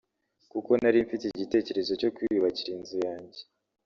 [0.51, 3.41] Kuko nari mfite igitekerezo cyo kwiyubakira inzu yanjye